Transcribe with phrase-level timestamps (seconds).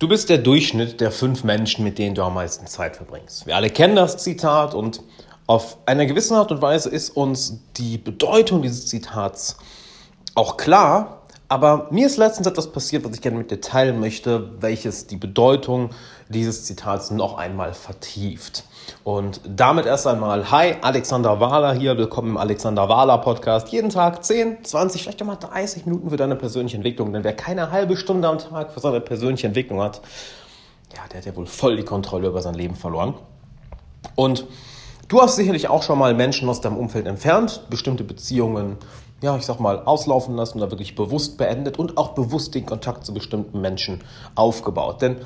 [0.00, 3.46] Du bist der Durchschnitt der fünf Menschen, mit denen du am meisten Zeit verbringst.
[3.46, 5.02] Wir alle kennen das Zitat und
[5.46, 9.56] auf eine gewisse Art und Weise ist uns die Bedeutung dieses Zitats
[10.34, 11.23] auch klar.
[11.48, 15.16] Aber mir ist letztens etwas passiert, was ich gerne mit dir teilen möchte, welches die
[15.16, 15.90] Bedeutung
[16.30, 18.64] dieses Zitats noch einmal vertieft.
[19.04, 23.68] Und damit erst einmal, hi, Alexander Wahler hier, willkommen im Alexander Wahler Podcast.
[23.68, 27.12] Jeden Tag 10, 20, vielleicht auch mal 30 Minuten für deine persönliche Entwicklung.
[27.12, 30.00] Denn wer keine halbe Stunde am Tag für seine persönliche Entwicklung hat,
[30.96, 33.14] ja, der hat ja wohl voll die Kontrolle über sein Leben verloren.
[34.14, 34.46] Und
[35.08, 38.78] du hast sicherlich auch schon mal Menschen aus deinem Umfeld entfernt, bestimmte Beziehungen,
[39.22, 43.06] ja, ich sag mal, auslaufen lassen oder wirklich bewusst beendet und auch bewusst den Kontakt
[43.06, 44.02] zu bestimmten Menschen
[44.34, 45.00] aufgebaut.
[45.02, 45.16] Denn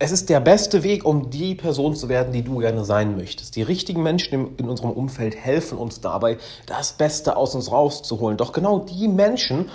[0.00, 3.56] es ist der beste Weg, um die Person zu werden, die du gerne sein möchtest.
[3.56, 8.36] Die richtigen Menschen in unserem Umfeld helfen uns dabei, das Beste aus uns rauszuholen.
[8.36, 9.70] Doch genau die Menschen,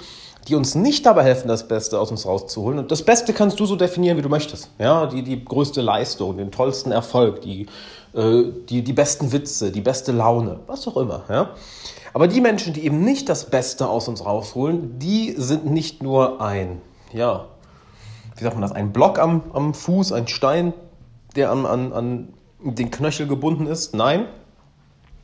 [0.47, 2.79] die uns nicht dabei helfen, das Beste aus uns rauszuholen.
[2.79, 4.69] Und das Beste kannst du so definieren, wie du möchtest.
[4.79, 7.67] Ja, die, die größte Leistung, den tollsten Erfolg, die,
[8.13, 11.23] äh, die, die besten Witze, die beste Laune, was auch immer.
[11.29, 11.51] Ja.
[12.13, 16.41] Aber die Menschen, die eben nicht das Beste aus uns rausholen, die sind nicht nur
[16.41, 17.47] ein, ja,
[18.35, 20.73] wie sagt man das, ein Block am, am Fuß, ein Stein,
[21.35, 23.95] der an, an, an den Knöchel gebunden ist.
[23.95, 24.27] Nein,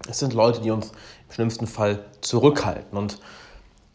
[0.09, 0.91] es sind Leute, die uns
[1.27, 2.97] im schlimmsten Fall zurückhalten.
[2.97, 3.19] Und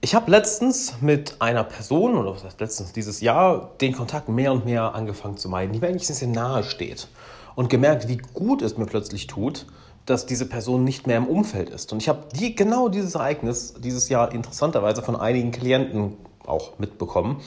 [0.00, 4.52] ich habe letztens mit einer Person, oder was heißt letztens, dieses Jahr, den Kontakt mehr
[4.52, 7.08] und mehr angefangen zu meiden, die mir eigentlich sehr nahe steht.
[7.54, 9.66] Und gemerkt, wie gut es mir plötzlich tut,
[10.06, 11.92] dass diese Person nicht mehr im Umfeld ist.
[11.92, 16.14] Und ich habe die, genau dieses Ereignis dieses Jahr interessanterweise von einigen Klienten
[16.46, 17.40] auch mitbekommen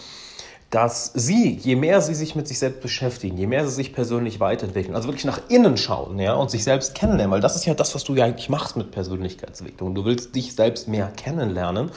[0.69, 4.39] dass sie, je mehr sie sich mit sich selbst beschäftigen, je mehr sie sich persönlich
[4.39, 7.73] weiterentwickeln, also wirklich nach innen schauen ja, und sich selbst kennenlernen, weil das ist ja
[7.73, 9.95] das, was du ja eigentlich machst mit Persönlichkeitsentwicklung.
[9.95, 11.91] Du willst dich selbst mehr kennenlernen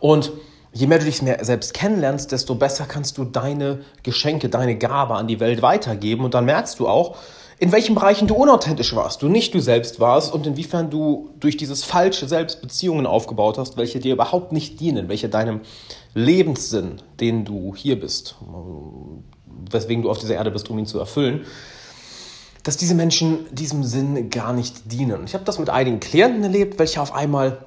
[0.00, 0.32] und
[0.72, 5.14] je mehr du dich mehr selbst kennenlernst, desto besser kannst du deine Geschenke, deine Gabe
[5.14, 7.16] an die Welt weitergeben und dann merkst du auch,
[7.60, 11.58] in welchen Bereichen du unauthentisch warst, du nicht du selbst warst und inwiefern du durch
[11.58, 15.60] dieses falsche Selbst Beziehungen aufgebaut hast, welche dir überhaupt nicht dienen, welche deinem
[16.14, 18.36] Lebenssinn, den du hier bist,
[19.70, 21.44] weswegen du auf dieser Erde bist, um ihn zu erfüllen,
[22.62, 25.24] dass diese Menschen diesem Sinn gar nicht dienen.
[25.26, 27.66] Ich habe das mit einigen Klienten erlebt, welche auf einmal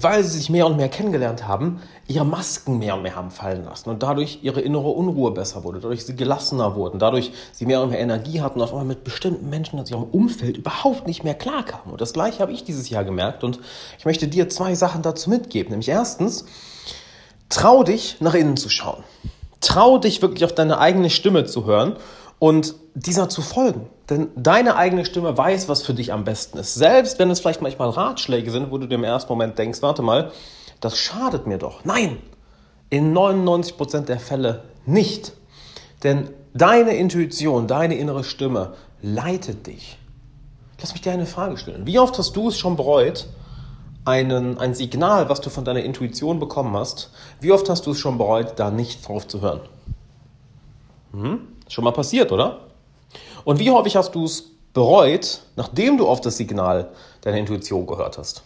[0.00, 3.64] weil sie sich mehr und mehr kennengelernt haben, ihre Masken mehr und mehr haben fallen
[3.64, 7.82] lassen und dadurch ihre innere Unruhe besser wurde, dadurch sie gelassener wurden, dadurch sie mehr
[7.82, 11.24] und mehr Energie hatten und auf einmal mit bestimmten Menschen aus ihrem Umfeld überhaupt nicht
[11.24, 11.92] mehr klarkamen.
[11.92, 13.60] Und das gleiche habe ich dieses Jahr gemerkt und
[13.98, 15.70] ich möchte dir zwei Sachen dazu mitgeben.
[15.70, 16.44] Nämlich erstens,
[17.48, 19.02] trau dich nach innen zu schauen.
[19.60, 21.96] Trau dich wirklich auf deine eigene Stimme zu hören
[22.42, 23.88] und dieser zu folgen.
[24.10, 26.74] Denn deine eigene Stimme weiß, was für dich am besten ist.
[26.74, 30.02] Selbst wenn es vielleicht manchmal Ratschläge sind, wo du dir im ersten Moment denkst, warte
[30.02, 30.32] mal,
[30.80, 31.84] das schadet mir doch.
[31.84, 32.18] Nein,
[32.90, 35.34] in 99% der Fälle nicht.
[36.02, 38.72] Denn deine Intuition, deine innere Stimme
[39.02, 39.96] leitet dich.
[40.80, 41.86] Lass mich dir eine Frage stellen.
[41.86, 43.28] Wie oft hast du es schon bereut,
[44.04, 48.00] einen, ein Signal, was du von deiner Intuition bekommen hast, wie oft hast du es
[48.00, 49.60] schon bereut, da nicht drauf zu hören?
[51.12, 51.52] Hm?
[51.72, 52.66] Schon mal passiert, oder?
[53.44, 54.44] Und wie häufig hast du es
[54.74, 58.42] bereut, nachdem du auf das Signal deiner Intuition gehört hast?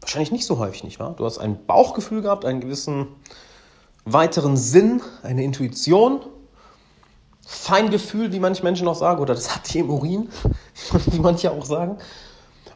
[0.00, 1.14] Wahrscheinlich nicht so häufig, nicht wahr?
[1.16, 3.06] Du hast ein Bauchgefühl gehabt, einen gewissen
[4.04, 6.18] weiteren Sinn, eine Intuition,
[7.46, 10.28] Feingefühl, wie manche Menschen auch sagen, oder das hat die im Urin,
[11.06, 11.96] wie manche auch sagen.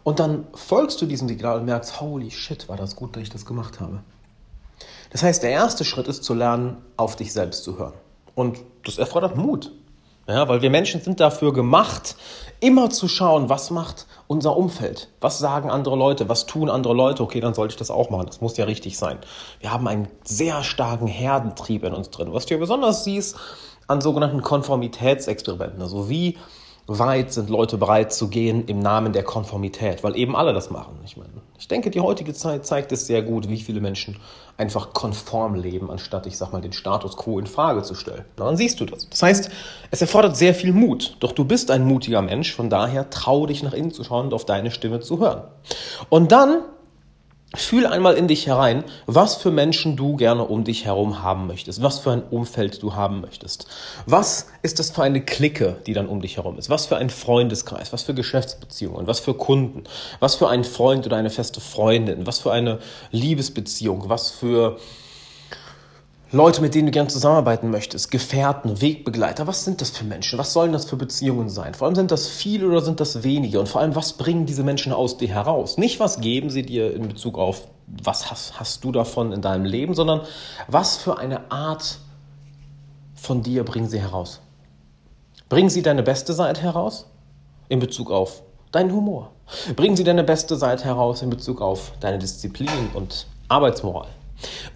[0.05, 3.31] Und dann folgst du diesem Signal und merkst, holy shit, war das gut, dass ich
[3.31, 3.99] das gemacht habe.
[5.11, 7.94] Das heißt, der erste Schritt ist zu lernen, auf dich selbst zu hören.
[8.41, 9.71] Und das erfordert Mut.
[10.27, 12.17] Ja, weil wir Menschen sind dafür gemacht,
[12.61, 15.09] immer zu schauen, was macht unser Umfeld?
[15.21, 16.31] Was sagen andere Leute?
[16.31, 17.23] Was tun andere Leute?
[17.23, 18.27] Okay, dann sollte ich das auch machen.
[18.27, 19.19] Das muss ja richtig sein.
[19.61, 22.33] Wir haben einen sehr starken Herdentrieb in uns drin.
[22.33, 23.37] Was du ja besonders siehst
[23.89, 25.83] an sogenannten Konformitätsexperimenten.
[25.83, 26.39] Also wie
[26.87, 30.99] weit sind Leute bereit zu gehen im Namen der Konformität, weil eben alle das machen.
[31.05, 34.17] Ich meine, ich denke, die heutige Zeit zeigt es sehr gut, wie viele Menschen
[34.57, 38.25] einfach konform leben, anstatt, ich sag mal, den Status quo in Frage zu stellen.
[38.37, 39.09] Na, dann siehst du das.
[39.09, 39.51] Das heißt,
[39.91, 41.17] es erfordert sehr viel Mut.
[41.21, 44.35] Doch du bist ein mutiger Mensch, von daher trau dich nach innen zu schauen und
[44.35, 45.43] auf deine Stimme zu hören.
[46.09, 46.62] Und dann
[47.56, 51.82] Fühl einmal in dich herein, was für Menschen du gerne um dich herum haben möchtest,
[51.82, 53.67] was für ein Umfeld du haben möchtest.
[54.06, 56.70] Was ist das für eine Clique, die dann um dich herum ist?
[56.70, 59.82] Was für ein Freundeskreis, was für Geschäftsbeziehungen, was für Kunden,
[60.20, 62.79] was für ein Freund oder eine feste Freundin, was für eine
[63.11, 64.79] Liebesbeziehung, was für
[66.32, 70.38] Leute, mit denen du gerne zusammenarbeiten möchtest, Gefährten, Wegbegleiter, was sind das für Menschen?
[70.38, 71.75] Was sollen das für Beziehungen sein?
[71.75, 73.59] Vor allem sind das viele oder sind das wenige?
[73.59, 75.77] Und vor allem, was bringen diese Menschen aus dir heraus?
[75.77, 79.65] Nicht, was geben sie dir in Bezug auf, was hast, hast du davon in deinem
[79.65, 80.21] Leben, sondern
[80.69, 81.99] was für eine Art
[83.17, 84.41] von dir bringen sie heraus?
[85.49, 87.06] Bringen sie deine beste Seite heraus
[87.69, 89.33] in Bezug auf deinen Humor?
[89.75, 94.06] Bringen sie deine beste Seite heraus in Bezug auf deine Disziplin und Arbeitsmoral?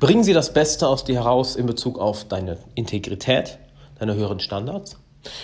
[0.00, 3.58] Bringen sie das Beste aus dir heraus in Bezug auf deine Integrität,
[3.98, 4.96] deine höheren Standards?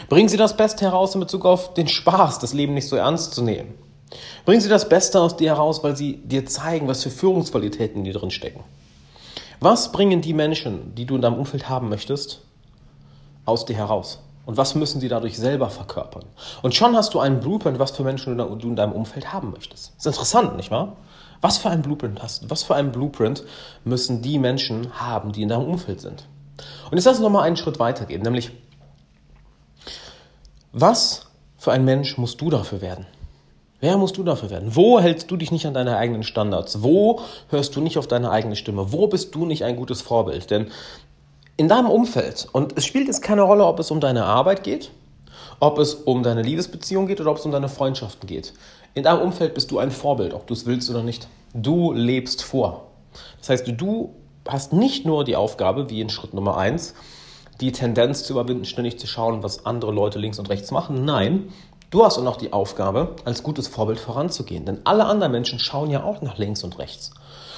[0.09, 3.35] Bringen sie das Beste heraus in Bezug auf den Spaß, das Leben nicht so ernst
[3.35, 3.75] zu nehmen?
[4.45, 8.05] Bringen sie das Beste aus dir heraus, weil sie dir zeigen, was für Führungsqualitäten in
[8.05, 8.65] dir drin stecken?
[9.61, 12.41] Was bringen die Menschen, die du in deinem Umfeld haben möchtest,
[13.45, 14.21] aus dir heraus?
[14.47, 16.25] Und was müssen sie dadurch selber verkörpern?
[16.63, 19.93] Und schon hast du einen Blueprint, was für Menschen du in deinem Umfeld haben möchtest.
[19.97, 20.97] ist interessant, nicht wahr?
[21.41, 22.51] Was für ein Blueprint hast du?
[22.51, 23.45] Was für ein Blueprint
[23.85, 26.27] müssen die Menschen haben, die in deinem Umfeld sind?
[26.91, 28.51] Und jetzt lass uns nochmal einen Schritt weitergehen, nämlich
[30.73, 31.27] was
[31.57, 33.07] für ein Mensch musst du dafür werden?
[33.81, 34.77] Wer musst du dafür werden?
[34.77, 36.83] Wo hältst du dich nicht an deine eigenen Standards?
[36.83, 38.93] Wo hörst du nicht auf deine eigene Stimme?
[38.93, 40.51] Wo bist du nicht ein gutes Vorbild?
[40.51, 40.71] Denn
[41.57, 44.91] in deinem Umfeld, und es spielt jetzt keine Rolle, ob es um deine Arbeit geht,
[45.61, 48.55] ob es um deine Liebesbeziehung geht oder ob es um deine Freundschaften geht.
[48.95, 51.29] In deinem Umfeld bist du ein Vorbild, ob du es willst oder nicht.
[51.55, 52.89] Du lebst vor.
[53.39, 54.15] Das heißt, du
[54.49, 56.95] hast nicht nur die Aufgabe, wie in Schritt Nummer eins,
[57.61, 61.05] die Tendenz zu überwinden, ständig zu schauen, was andere Leute links und rechts machen.
[61.05, 61.53] Nein,
[61.91, 64.65] du hast auch noch die Aufgabe, als gutes Vorbild voranzugehen.
[64.65, 67.11] Denn alle anderen Menschen schauen ja auch nach links und rechts.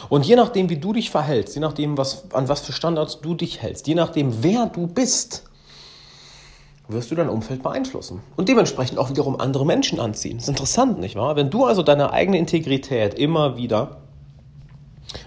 [0.08, 3.34] Und je nachdem, wie du dich verhältst, je nachdem, was, an was für Standards du
[3.34, 5.44] dich hältst, je nachdem, wer du bist,
[6.92, 10.36] wirst du dein Umfeld beeinflussen und dementsprechend auch wiederum andere Menschen anziehen.
[10.36, 11.36] Das ist interessant, nicht wahr?
[11.36, 13.96] Wenn du also deine eigene Integrität immer wieder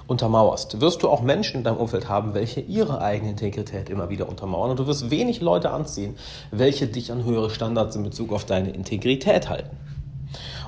[0.07, 4.29] untermauerst, wirst du auch Menschen in deinem Umfeld haben, welche ihre eigene Integrität immer wieder
[4.29, 4.71] untermauern.
[4.71, 6.15] Und du wirst wenig Leute anziehen,
[6.51, 9.75] welche dich an höhere Standards in Bezug auf deine Integrität halten.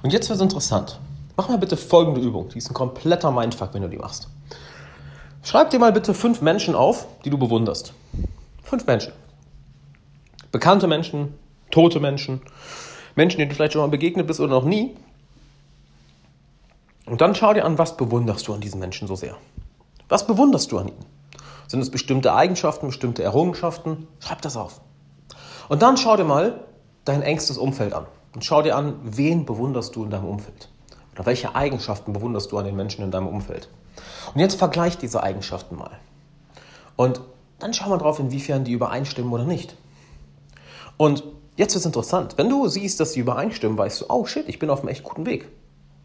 [0.04, 1.00] Und jetzt wird es interessant.
[1.36, 2.50] Mach mal bitte folgende Übung.
[2.50, 4.28] Die ist ein kompletter Mindfuck, wenn du die machst.
[5.44, 7.94] Schreib dir mal bitte fünf Menschen auf, die du bewunderst.
[8.64, 9.14] Fünf Menschen.
[10.58, 11.36] Bekannte Menschen,
[11.70, 12.42] tote Menschen,
[13.16, 14.96] Menschen, denen du vielleicht schon mal begegnet bist oder noch nie.
[17.06, 19.38] Und dann schau dir an, was bewunderst du an diesen Menschen so sehr?
[20.10, 21.06] Was bewunderst du an ihnen?
[21.68, 24.08] Sind es bestimmte Eigenschaften, bestimmte Errungenschaften?
[24.20, 24.82] Schreib das auf.
[25.70, 26.62] Und dann schau dir mal
[27.06, 28.08] dein engstes Umfeld an.
[28.34, 30.70] Und schau dir an, wen bewunderst du in deinem Umfeld?
[31.14, 33.70] Oder welche Eigenschaften bewunderst du an den Menschen in deinem Umfeld?
[34.34, 36.00] Und jetzt vergleich diese Eigenschaften mal.
[36.96, 37.22] Und
[37.60, 39.76] dann schau mal drauf, inwiefern die übereinstimmen oder nicht.
[40.98, 41.24] Und
[41.56, 42.34] jetzt wird es interessant.
[42.38, 45.04] Wenn du siehst, dass sie übereinstimmen, weißt du, oh shit, ich bin auf einem echt
[45.04, 45.48] guten Weg.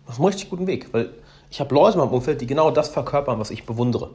[0.07, 0.93] Auf einem richtig guten Weg.
[0.93, 1.15] Weil
[1.51, 4.11] ich habe Leute in meinem Umfeld, die genau das verkörpern, was ich bewundere.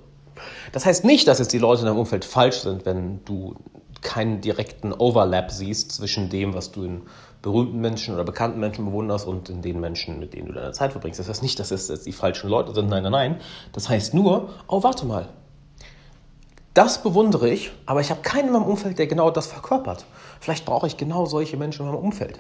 [0.72, 3.56] Das heißt nicht, dass jetzt die Leute in deinem Umfeld falsch sind, wenn du
[4.02, 7.02] keinen direkten Overlap siehst zwischen dem, was du in
[7.42, 10.92] berühmten Menschen oder bekannten Menschen bewunderst und in den Menschen, mit denen du deine Zeit
[10.92, 11.20] verbringst.
[11.20, 12.90] Das heißt nicht, dass es jetzt die falschen Leute sind.
[12.90, 13.42] Nein, nein, nein.
[13.74, 15.30] Das heißt nur, oh, warte mal.
[16.78, 20.06] Das bewundere ich, aber ich habe keinen in meinem Umfeld, der genau das verkörpert.
[20.40, 22.40] Vielleicht brauche ich genau solche Menschen in meinem Umfeld.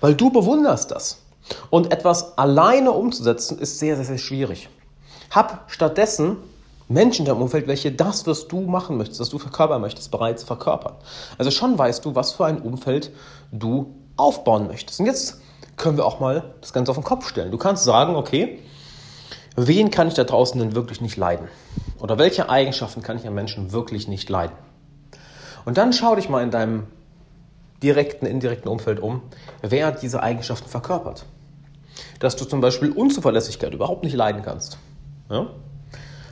[0.00, 1.18] Weil du bewunderst das.
[1.68, 4.70] Und etwas alleine umzusetzen, ist sehr, sehr, sehr schwierig.
[5.30, 6.38] Hab stattdessen
[6.88, 10.44] Menschen in deinem Umfeld, welche das, was du machen möchtest, was du verkörpern möchtest, bereits
[10.44, 10.94] verkörpern.
[11.36, 13.10] Also schon weißt du, was für ein Umfeld
[13.52, 14.98] du aufbauen möchtest.
[14.98, 15.42] Und jetzt
[15.76, 17.50] können wir auch mal das Ganze auf den Kopf stellen.
[17.50, 18.60] Du kannst sagen, okay,
[19.56, 21.48] wen kann ich da draußen denn wirklich nicht leiden?
[22.04, 24.54] Oder welche Eigenschaften kann ich an Menschen wirklich nicht leiden?
[25.64, 26.86] Und dann schau dich mal in deinem
[27.82, 29.22] direkten, indirekten Umfeld um,
[29.62, 31.24] wer diese Eigenschaften verkörpert.
[32.18, 34.76] Dass du zum Beispiel Unzuverlässigkeit überhaupt nicht leiden kannst.
[35.30, 35.46] Ja?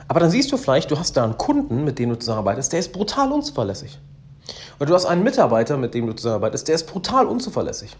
[0.07, 2.79] Aber dann siehst du vielleicht, du hast da einen Kunden, mit dem du zusammenarbeitest, der
[2.79, 3.97] ist brutal unzuverlässig.
[4.77, 7.97] Oder du hast einen Mitarbeiter, mit dem du zusammenarbeitest, der ist brutal unzuverlässig.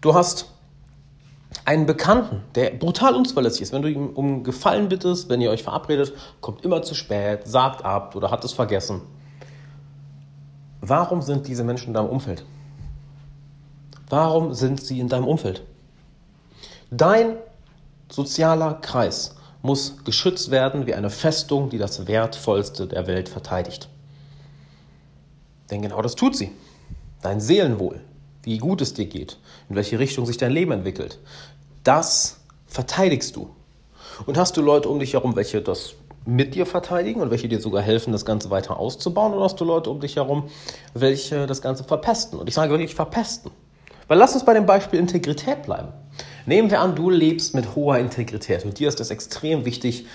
[0.00, 0.46] Du hast
[1.64, 3.72] einen Bekannten, der brutal unzuverlässig ist.
[3.72, 7.84] Wenn du ihm um Gefallen bittest, wenn ihr euch verabredet, kommt immer zu spät, sagt
[7.84, 9.02] ab oder hat es vergessen.
[10.80, 12.44] Warum sind diese Menschen in deinem Umfeld?
[14.08, 15.62] Warum sind sie in deinem Umfeld?
[16.90, 17.36] Dein
[18.10, 23.88] sozialer Kreis muss geschützt werden wie eine Festung, die das Wertvollste der Welt verteidigt.
[25.70, 26.50] Denn genau das tut sie.
[27.22, 28.00] Dein Seelenwohl,
[28.42, 31.18] wie gut es dir geht, in welche Richtung sich dein Leben entwickelt,
[31.84, 33.50] das verteidigst du.
[34.26, 35.94] Und hast du Leute um dich herum, welche das
[36.24, 39.64] mit dir verteidigen und welche dir sogar helfen, das Ganze weiter auszubauen, oder hast du
[39.64, 40.44] Leute um dich herum,
[40.94, 42.38] welche das Ganze verpesten?
[42.38, 43.50] Und ich sage wirklich verpesten.
[44.08, 45.88] Weil lass uns bei dem Beispiel Integrität bleiben.
[46.46, 50.06] Nehmen wir an, du lebst mit hoher Integrität und dir ist es extrem wichtig,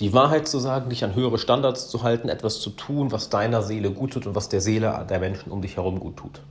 [0.00, 3.62] die Wahrheit zu sagen, dich an höhere Standards zu halten, etwas zu tun, was deiner
[3.62, 6.42] Seele gut tut und was der Seele der Menschen um dich herum gut tut.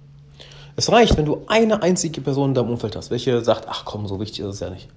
[0.77, 4.07] Es reicht, wenn du eine einzige Person in deinem Umfeld hast, welche sagt, ach komm,
[4.07, 4.89] so wichtig ist es ja nicht.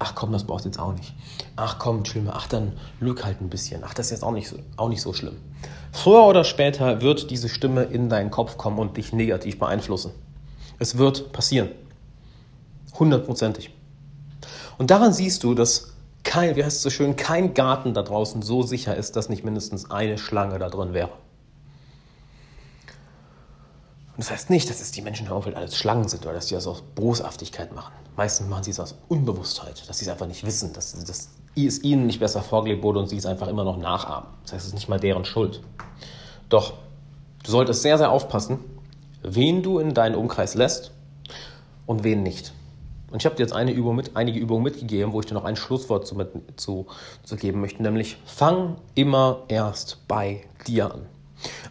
[0.00, 1.12] Ach komm, das brauchst du jetzt auch nicht.
[1.54, 2.32] Ach komm, chill mal.
[2.34, 3.84] Ach, dann lüg halt ein bisschen.
[3.84, 5.36] Ach, das ist jetzt auch nicht so, auch nicht so schlimm.
[5.92, 10.10] Früher oder später wird diese Stimme in deinen Kopf kommen und dich negativ beeinflussen.
[10.80, 11.68] Es wird passieren.
[12.98, 13.70] Hundertprozentig.
[14.78, 15.92] Und daran siehst du, dass
[16.24, 19.44] kein, wie heißt es so schön, kein Garten da draußen so sicher ist, dass nicht
[19.44, 21.10] mindestens eine Schlange da drin wäre.
[24.20, 26.54] Das heißt nicht, dass es die Menschen im Umfeld alles Schlangen sind oder dass sie
[26.54, 27.94] das aus Boshaftigkeit machen.
[28.16, 31.82] Meistens machen sie es aus Unbewusstheit, dass sie es einfach nicht wissen, dass, dass es
[31.82, 34.28] ihnen nicht besser vorgelebt wurde und sie es einfach immer noch nachahmen.
[34.42, 35.62] Das heißt, es ist nicht mal deren Schuld.
[36.50, 36.74] Doch
[37.44, 38.58] du solltest sehr, sehr aufpassen,
[39.22, 40.92] wen du in deinen Umkreis lässt
[41.86, 42.52] und wen nicht.
[43.10, 45.46] Und ich habe dir jetzt eine Übung mit, einige Übungen mitgegeben, wo ich dir noch
[45.46, 46.22] ein Schlusswort zu,
[46.56, 46.86] zu,
[47.22, 51.06] zu geben möchte, nämlich fang immer erst bei dir an.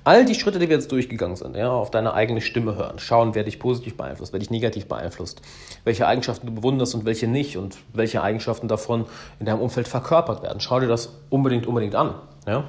[0.04, 3.36] All die Schritte, die wir jetzt durchgegangen sind, ja, auf deine eigene Stimme hören, schauen,
[3.36, 5.42] wer dich positiv beeinflusst, wer dich negativ beeinflusst,
[5.84, 9.06] welche Eigenschaften du bewunderst und welche nicht und welche Eigenschaften davon
[9.40, 10.60] in deinem Umfeld verkörpert werden.
[10.60, 12.16] Schau dir das unbedingt, unbedingt an.
[12.48, 12.64] Ja.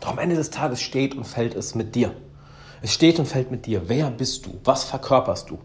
[0.00, 2.12] Doch am Ende des Tages steht und fällt es mit dir.
[2.82, 3.88] Es steht und fällt mit dir.
[3.88, 4.60] Wer bist du?
[4.64, 5.58] Was verkörperst du?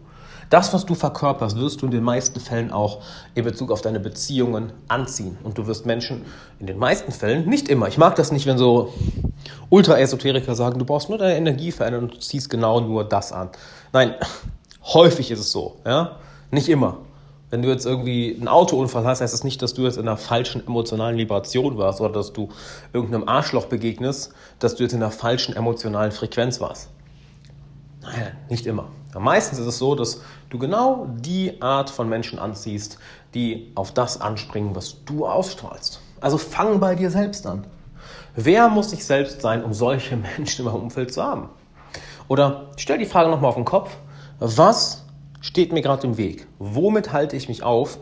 [0.50, 3.00] Das, was du verkörperst, wirst du in den meisten Fällen auch
[3.34, 5.38] in Bezug auf deine Beziehungen anziehen.
[5.44, 6.26] Und du wirst Menschen
[6.58, 8.92] in den meisten Fällen, nicht immer, ich mag das nicht, wenn so
[9.70, 13.50] Ultra-Esoteriker sagen, du brauchst nur deine Energie verändern und du ziehst genau nur das an.
[13.92, 14.14] Nein,
[14.84, 16.16] häufig ist es so, ja,
[16.50, 16.98] nicht immer.
[17.50, 20.16] Wenn du jetzt irgendwie einen Autounfall hast, heißt das nicht, dass du jetzt in einer
[20.16, 22.48] falschen emotionalen Vibration warst oder dass du
[22.94, 26.88] irgendeinem Arschloch begegnest, dass du jetzt in einer falschen emotionalen Frequenz warst.
[28.00, 28.88] Nein, nicht immer.
[29.18, 32.98] Meistens ist es so, dass du genau die Art von Menschen anziehst,
[33.34, 36.00] die auf das anspringen, was du ausstrahlst.
[36.20, 37.66] Also fang bei dir selbst an.
[38.34, 41.50] Wer muss sich selbst sein, um solche Menschen im Umfeld zu haben?
[42.28, 43.90] Oder stell die Frage nochmal auf den Kopf.
[44.38, 45.04] Was
[45.40, 46.46] steht mir gerade im Weg?
[46.58, 47.98] Womit halte ich mich auf,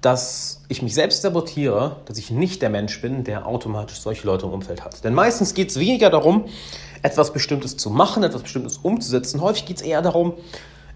[0.00, 4.46] dass ich mich selbst sabotiere, dass ich nicht der Mensch bin, der automatisch solche Leute
[4.46, 5.02] im Umfeld hat?
[5.04, 6.44] Denn meistens geht es weniger darum,
[7.02, 9.40] etwas Bestimmtes zu machen, etwas Bestimmtes umzusetzen.
[9.40, 10.34] Häufig geht es eher darum,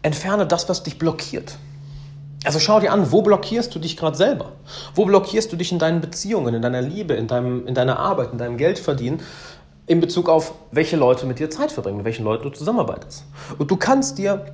[0.02, 1.56] entferne das, was dich blockiert.
[2.46, 4.52] Also schau dir an, wo blockierst du dich gerade selber?
[4.94, 8.30] Wo blockierst du dich in deinen Beziehungen, in deiner Liebe, in, deinem, in deiner Arbeit,
[8.32, 9.20] in deinem Geldverdienen
[9.88, 13.24] in Bezug auf welche Leute mit dir Zeit verbringen, mit welchen Leuten du zusammenarbeitest?
[13.58, 14.46] Und du kannst dir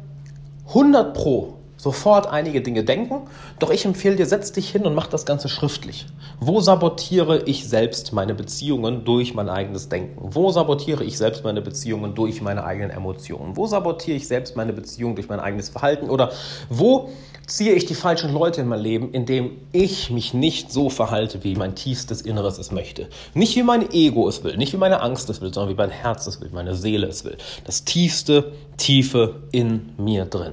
[0.68, 3.22] 100 Pro sofort einige Dinge denken.
[3.58, 6.06] Doch ich empfehle dir, setz dich hin und mach das Ganze schriftlich.
[6.38, 10.28] Wo sabotiere ich selbst meine Beziehungen durch mein eigenes Denken?
[10.32, 13.56] Wo sabotiere ich selbst meine Beziehungen durch meine eigenen Emotionen?
[13.56, 16.08] Wo sabotiere ich selbst meine Beziehungen durch mein eigenes Verhalten?
[16.08, 16.30] Oder
[16.68, 17.10] wo
[17.56, 21.54] ziehe ich die falschen Leute in mein Leben, indem ich mich nicht so verhalte, wie
[21.54, 23.08] mein tiefstes Inneres es möchte?
[23.34, 25.90] Nicht wie mein Ego es will, nicht wie meine Angst es will, sondern wie mein
[25.90, 27.36] Herz es will, meine Seele es will.
[27.64, 30.52] Das tiefste, tiefe in mir drin.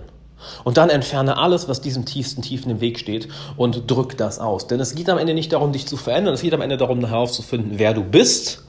[0.64, 4.68] Und dann entferne alles, was diesem tiefsten Tiefen im Weg steht und drück das aus.
[4.68, 7.06] Denn es geht am Ende nicht darum, dich zu verändern, es geht am Ende darum,
[7.06, 8.64] herauszufinden, wer du bist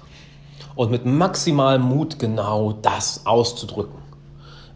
[0.76, 4.09] und mit maximalem Mut genau das auszudrücken.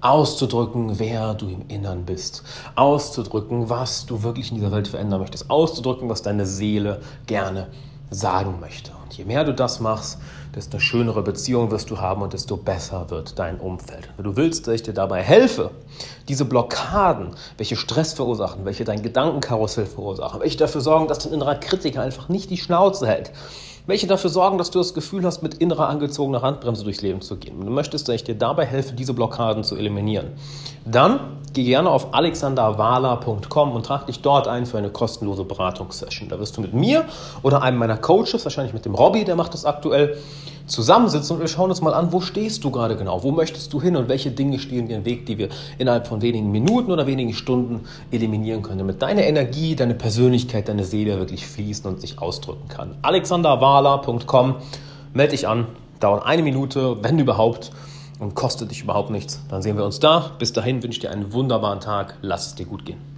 [0.04, 2.42] Auszudrücken, wer du im Innern bist.
[2.74, 5.48] Auszudrücken, was du wirklich in dieser Welt verändern möchtest.
[5.48, 7.68] Auszudrücken, was deine Seele gerne
[8.10, 8.92] sagen möchte.
[9.02, 10.18] Und je mehr du das machst,
[10.54, 14.10] desto schönere Beziehungen wirst du haben und desto besser wird dein Umfeld.
[14.16, 15.70] Wenn du willst, dass ich dir dabei helfe,
[16.28, 21.54] diese Blockaden, welche Stress verursachen, welche dein Gedankenkarussell verursachen, welche dafür sorgen, dass dein innerer
[21.54, 23.32] Kritiker einfach nicht die Schnauze hält,
[23.86, 27.36] welche dafür sorgen, dass du das Gefühl hast, mit innerer angezogener Handbremse durchs Leben zu
[27.36, 27.58] gehen.
[27.58, 30.32] Wenn du möchtest, dass ich dir dabei helfe, diese Blockaden zu eliminieren,
[30.86, 31.20] dann
[31.52, 36.28] geh gerne auf alexanderwala.com und trag dich dort ein für eine kostenlose Beratungssession.
[36.28, 37.04] Da wirst du mit mir
[37.42, 40.18] oder einem meiner Coaches, wahrscheinlich mit dem Robby, der macht das aktuell,
[40.66, 43.80] zusammensitzen und wir schauen uns mal an, wo stehst du gerade genau, wo möchtest du
[43.80, 47.06] hin und welche Dinge stehen dir im Weg, die wir innerhalb von wenigen Minuten oder
[47.06, 47.80] wenigen Stunden
[48.10, 52.96] eliminieren können, damit deine Energie, deine Persönlichkeit, deine Seele wirklich fließen und sich ausdrücken kann.
[53.02, 54.56] alexanderwala.com,
[55.12, 55.66] melde dich an,
[56.00, 57.70] dauert eine Minute, wenn überhaupt
[58.18, 59.42] und kostet dich überhaupt nichts.
[59.48, 60.32] Dann sehen wir uns da.
[60.38, 62.16] Bis dahin wünsche ich dir einen wunderbaren Tag.
[62.22, 63.13] Lass es dir gut gehen.